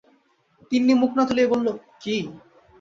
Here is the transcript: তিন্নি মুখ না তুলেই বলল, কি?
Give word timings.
তিন্নি 0.71 0.93
মুখ 0.93 1.11
না 1.17 1.23
তুলেই 1.29 1.47
বলল, 1.47 1.67
কি? 2.01 2.15